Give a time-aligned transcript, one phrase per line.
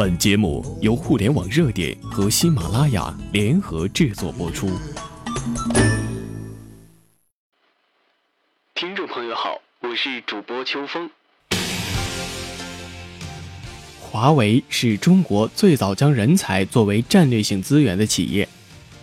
[0.00, 4.66] 本节目由互联网热点和喜马拉雅联合制作播出。
[8.74, 11.10] 听众朋友好，我是主播秋风。
[14.00, 18.48] 华为是中国最早将人才作为战略性资源的企业，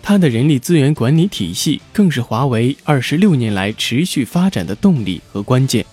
[0.02, 5.86] 它的人力资源管理体系更是华为二十六年来持续发展的动力和关键。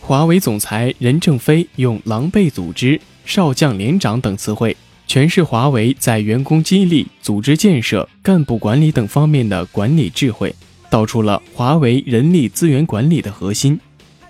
[0.00, 4.74] 华为总裁任正非用“狼狈组织”“少将连长”等词汇
[5.06, 10.54] 诠释华为在员工激励、组织建设、干部管理等方面的管理智慧，
[10.88, 13.78] 道出了华为人力资源管理的核心。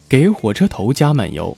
[0.08, 1.56] 给火车头加满油，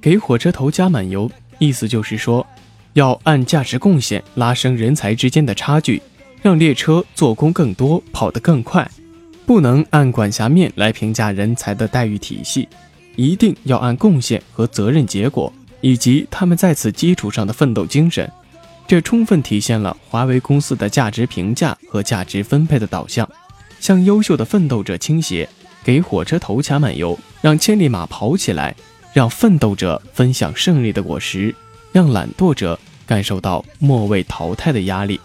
[0.00, 1.28] 给火车头加满油，
[1.58, 2.46] 意思就是说，
[2.92, 6.00] 要按价值贡献拉升人才之间的差距，
[6.40, 8.88] 让列车做工更多、跑得更快，
[9.44, 12.68] 不能按管辖面来评价人才的待遇体系。
[13.16, 18.30] 一定要按贡献和责任结果，以及他们在此基础上的奋斗精神，
[18.86, 23.28] 这充分体现了华为公司的价值评价和价值分配的导向，
[23.80, 25.48] 向优秀的奋斗者倾斜，
[25.84, 28.74] 给火车头加满油，让千里马跑起来，
[29.12, 31.54] 让奋斗者分享胜利的果实，
[31.92, 35.20] 让懒惰者感受到末位淘汰的压力。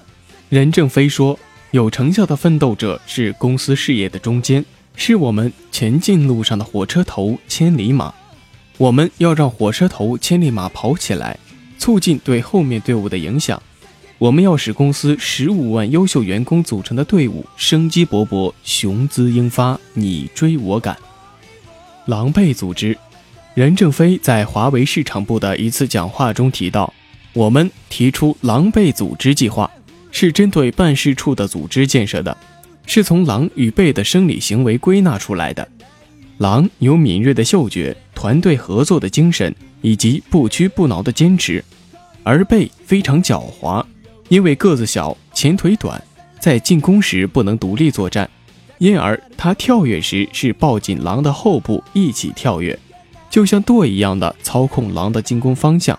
[0.49, 1.39] 任正非说
[1.71, 4.63] ：“有成效的奋斗者是公司事业的中间。”
[4.95, 8.13] 是我们前进路上的火车头千里马，
[8.77, 11.37] 我们要让火车头千里马跑起来，
[11.77, 13.61] 促进对后面队伍的影响。
[14.17, 20.97] 我们要使公司十五万优秀员工组成的队伍生机勃勃、雄姿英发、你追我赶。
[22.05, 22.97] 狼狈组织，
[23.53, 26.93] 任正非在华为市场部的一次讲话中提到，
[27.33, 29.69] 我们提出狼狈组织计划，
[30.11, 32.35] 是针对办事处的组织建设的。
[32.85, 35.65] 是从狼与狈的生理行为归纳出来的。
[36.37, 41.63] 狼有敏锐的嗅觉、团队合作的精神以及不屈不挠的坚持，
[42.23, 43.85] 而狈非常狡猾，
[44.29, 46.01] 因为个子小、前腿短，
[46.39, 48.29] 在进攻时不能独立作战，
[48.77, 52.77] 因而它跳跃时是抱紧狼的后部一起跳跃，
[53.29, 55.97] 就像舵一样的操控狼的进攻方向。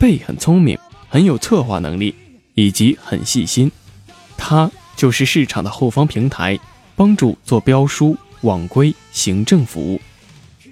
[0.00, 0.78] 狈很聪明，
[1.08, 2.14] 很有策划能力，
[2.54, 3.70] 以及很细心，
[4.36, 4.70] 它。
[4.96, 6.58] 就是市场的后方平台，
[6.96, 10.00] 帮助做标书、网规、行政服务。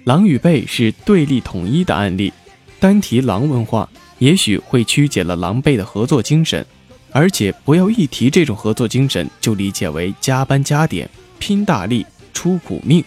[0.03, 2.31] 狼与狈是对立统一的案例，
[2.79, 3.89] 单提狼文化，
[4.19, 6.65] 也许会曲解了狼狈的合作精神。
[7.11, 13.03] 而且不要一提这种合作精神就理解为加班加点、拼大力、出苦命，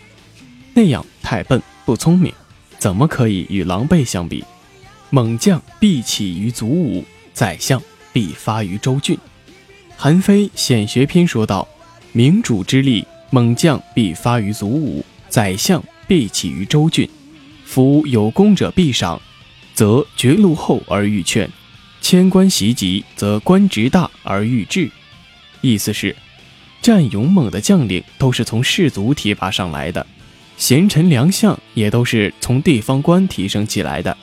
[0.75, 2.33] 那样太笨不聪明，
[2.79, 4.43] 怎么可以与狼狈相比？
[5.11, 7.05] 猛将必起于卒武，
[7.35, 7.81] 宰相
[8.13, 9.17] 必发于州郡。
[9.97, 11.69] 韩非显学篇说道
[12.13, 17.09] ：“明主之力，猛将必发于祖武，宰相必起于州郡。
[17.65, 19.21] 夫有功者必赏，
[19.75, 21.49] 则绝路后而欲劝；
[22.01, 24.91] 迁官袭击，则官职大而欲治。”
[25.63, 26.15] 意思是，
[26.83, 30.05] 战勇猛的将领都是从士族提拔上来的，
[30.57, 34.17] 贤臣良相也都是从地方官提升起来的，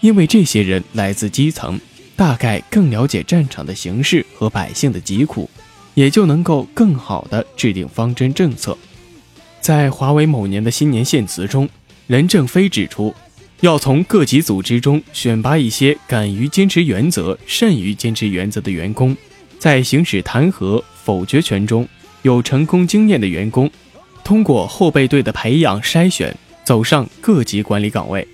[0.00, 1.80] 因为这些人来自基层。
[2.14, 5.50] 大概更了解战场的形势和百姓的疾苦，
[5.94, 8.76] 也就能够更好地制定方针政策。
[9.60, 11.68] 在华为某年的新年献词中，
[12.06, 13.14] 任正非指出，
[13.60, 19.16] 要从各级组织中选拔一些敢于坚持原则、善于坚持原则的员工，
[19.58, 21.86] 在行使弹劾、否决权中
[22.22, 23.70] 有成功经验的员工，
[24.24, 28.26] 通过后备队的培养筛选，走上各级管理岗位。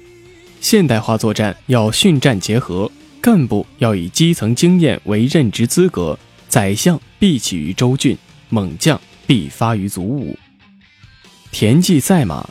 [0.60, 2.90] 现代化作战要训战结合。
[3.20, 6.16] 干部要以基层经验为任职资格，
[6.48, 8.16] 宰相必起于州郡，
[8.48, 10.36] 猛将必发于卒伍。
[11.50, 12.48] 田忌赛马，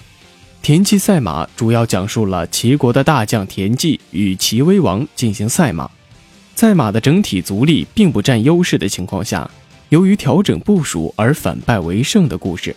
[0.61, 5.89] 田忌赛马主要讲述了齐国的大将田忌与齐威王进行赛马，
[6.55, 9.49] 在马的整体足力并不占优势的情况下，
[9.89, 12.75] 由于调整部署而反败为胜的故事。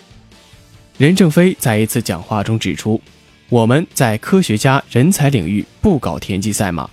[0.99, 3.01] 任正非在一次讲话中指出，
[3.49, 6.89] 我们在科学家人才领域不搞田忌赛马。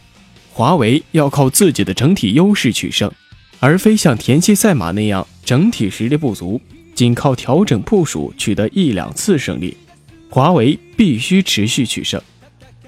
[0.54, 3.12] 华为要靠自己的整体优势取胜，
[3.60, 6.62] 而非像田忌赛马那样整体实力不足，
[6.94, 9.76] 仅靠调整部署取得一两次胜利。
[10.30, 12.22] 华为必须持续取胜，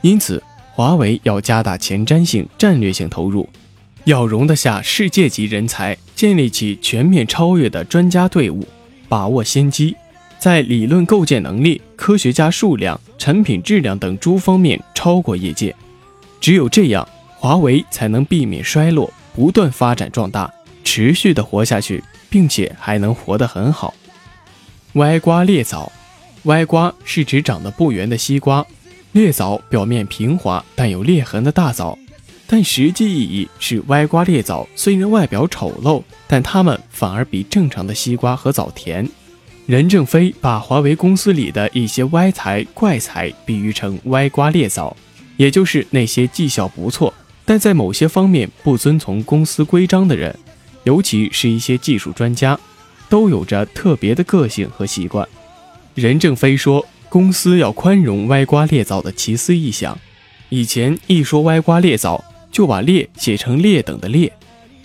[0.02, 0.42] 因此
[0.74, 3.48] 华为要加大前瞻性、战略性投入，
[4.04, 8.68] 要容得下世界级人才，建立起全面超越的专家队伍，
[9.08, 9.96] 把握先机，
[10.38, 15.76] 在理论构建能力、科学家数量、产品质量等诸方面超过业界。
[16.40, 17.08] 只有这样。
[17.42, 20.54] 华为才能避免衰落，不断发展壮大，
[20.92, 23.94] 持续的活下去，并且还能活得很好。
[24.94, 25.92] 歪瓜裂枣，
[26.46, 28.66] 歪瓜是指长得不圆的西瓜，
[29.12, 31.96] 裂枣表面平滑但有裂痕的大枣。
[32.48, 39.08] 但实际意义是歪瓜裂枣虽然外表丑陋，但它们反而比正常的西瓜和枣甜。
[39.68, 44.98] 任正非把华为公司里的一些歪才怪才比喻成歪瓜裂枣，
[45.38, 47.14] 也就是那些绩效不错，
[47.46, 50.36] 但在某些方面不遵从公司规章的人，
[50.90, 52.60] 尤其是一些技术专家，
[53.10, 55.28] 都有着特别的个性和习惯。
[55.94, 59.96] 任正非说，公司要宽容歪瓜裂枣的奇思异想。
[60.50, 64.34] 以前一说歪瓜裂枣，就把裂写成劣等的劣，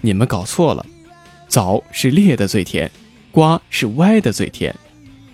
[0.02, 0.84] 你们搞错了，
[1.48, 2.90] 枣是裂的最甜。
[3.32, 4.76] 瓜是歪的最甜，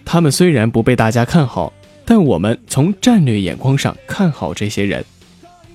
[0.05, 1.73] 他们虽然不被大家看好，
[2.05, 5.05] 但我们从战略眼光上看好这些人。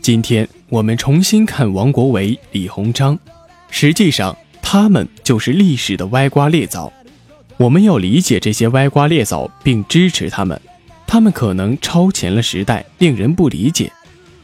[0.01, 3.19] 今天我们重新看王国维、李鸿章，
[3.69, 4.36] 实际上
[4.75, 6.92] 他们就是历史的歪瓜裂枣。
[7.56, 10.60] 我们要理解这些歪瓜裂枣，并支持他们。
[11.07, 13.89] 他们可能超前了时代，令人不理解。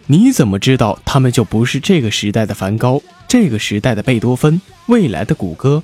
[0.05, 5.83] 你怎么知道他们就不是这个时代的梵高，这个时代的贝多芬，未来的谷歌？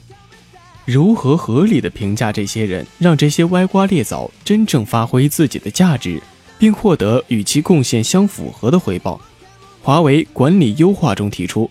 [0.86, 6.24] 如何合理的评价这些人，让这些歪瓜裂枣真正发挥自己的价值，
[6.58, 9.20] 并获得与其贡献相符合的回报？
[9.84, 11.70] 华为管理优化中提出，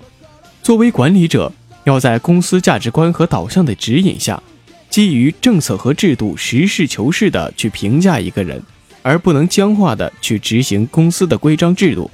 [0.62, 1.50] 作为管理者，
[1.86, 4.42] 要在公司价值观和导向的指引下，
[4.90, 8.60] 基于政策和制度，实事求是的去评价一个人，
[9.02, 12.10] 而不能僵化的去执行公司的规章制度。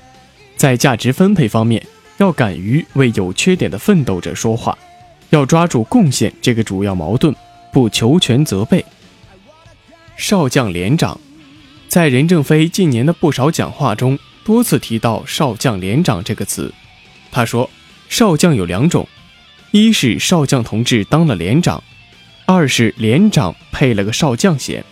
[0.56, 1.82] 在价值分配方面，
[2.18, 4.76] 要敢于为有缺点的奋斗者说话。
[5.30, 7.34] 要抓住贡献这个主要矛盾，
[7.72, 8.84] 不求全责备。
[10.14, 11.18] 少将连长，
[11.88, 16.74] 在任正非近年的不少讲话中，多次提到“少将连长”这个词。
[17.30, 17.70] 他说
[18.10, 19.08] ：“少将有两种，
[19.72, 21.82] 一是少将同志当了连长，
[22.44, 24.84] 二是连长配了个少将衔。”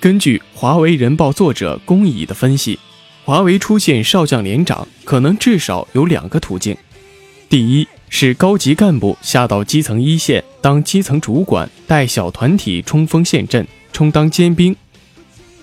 [0.00, 2.76] 根据华为人报作者龚乙的分析，
[3.24, 6.76] 华为出现少将连长，可能至少有两个途径：
[7.48, 14.74] 第一，是高级干部下到基层一线当基层主管，带小团体冲锋陷阵，充当尖兵；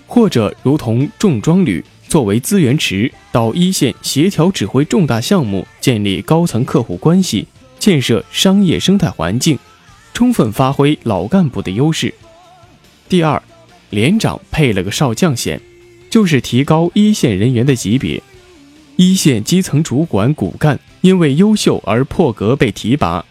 [0.08, 7.46] 或者如同重装旅作为资源池，到一线协调指挥重大项目，建立高层客户关系，
[7.82, 9.58] 建设商业生态环境，
[10.14, 12.14] 充分发挥老干部的优势。
[13.10, 13.42] 第二，
[13.90, 15.60] 连长配了个少将衔，
[16.08, 18.22] 就是提高一线人员的级别，
[18.98, 20.80] 一线基层主管骨干。
[21.02, 23.26] 因为优秀而破格被提拔，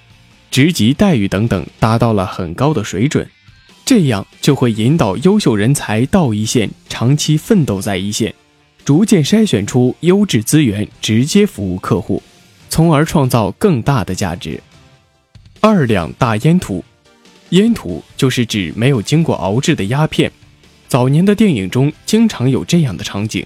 [0.51, 3.31] 职级待遇等等达到了很高的水准，
[3.85, 8.35] 这样就会引导优秀人才到一线，长期奋斗在一线，
[8.85, 12.21] 逐渐筛选出优质资源，直接服务客户，
[12.81, 14.59] 从而创造更大的价值。
[15.61, 16.83] 二两大烟土，
[17.51, 20.33] 烟土就是指没有经过熬制的鸦片。
[20.89, 23.45] 早年的电影中经常有这样的场景：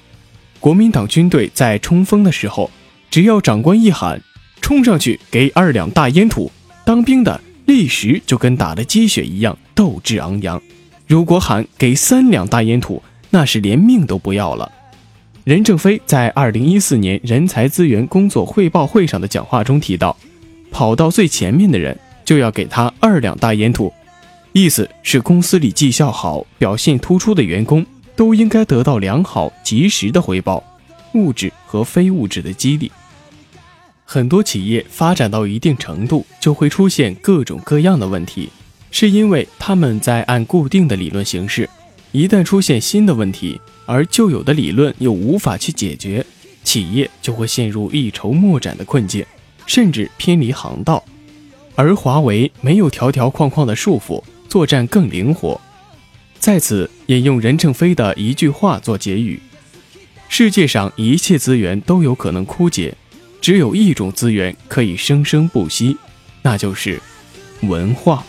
[0.60, 2.70] 国民党军队在冲锋的时候。
[3.10, 4.22] 只要长官一喊，
[4.60, 6.52] 冲上去给二两大烟土，
[6.84, 10.62] 当兵的立时就跟打了鸡血一样，斗志昂扬。
[11.08, 14.70] 如果喊给三两大烟土，那是连命都不要了。
[15.44, 20.16] 任正非在二零一四年人才资源工作汇报会上的讲话中提到，
[20.70, 23.92] 跑到最前面的人就要给他二两大烟土，
[24.52, 27.84] 意思是公司里绩效好、表现突出的员工
[28.16, 30.64] 都应该得到良好及时的回报，
[31.12, 32.90] 物质和非物质的激励。
[34.06, 38.48] 很多企业发展到一定程度，就会出现各种各样的问题，
[38.90, 41.68] 是因为他们在按固定的理论行事，
[42.12, 46.24] 一旦出现新的问题，而旧有的理论又无法去解决，
[46.62, 49.24] 企业就会陷入一筹莫展的困境，
[49.66, 51.04] 甚至偏离航道。
[51.74, 55.60] 而华为没有条条框框的束缚，作战更灵活。
[56.38, 59.40] 在此引用任正非的一句话做结语：
[60.28, 62.94] 世界上一切资源都有可能枯竭。
[63.40, 65.96] 只有一种资源可以生生不息，
[66.40, 66.98] 那就是
[67.60, 68.24] 文化。